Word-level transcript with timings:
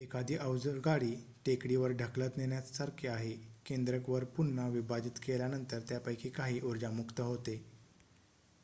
एखादी 0.01 0.35
अवजड 0.35 0.77
गाडी 0.79 1.11
टेकडीवर 1.45 1.91
ढकलत 1.91 2.37
नेण्यासारखे 2.37 3.07
आहे 3.07 3.31
केंद्रक 3.65 4.09
वर 4.09 4.23
पुन्हा 4.35 4.67
विभाजित 4.67 5.19
केल्यानंतर 5.23 5.79
त्यापैकी 5.79 6.29
काही 6.29 6.59
ऊर्जा 6.61 6.89
मुक्त 6.91 7.21
होते 7.21 7.55